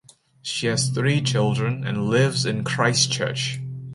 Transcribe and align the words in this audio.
She 0.41 0.65
has 0.65 0.89
three 0.89 1.21
children 1.21 1.85
and 1.85 2.07
lives 2.09 2.43
in 2.43 2.63
Christchurch. 2.63 3.59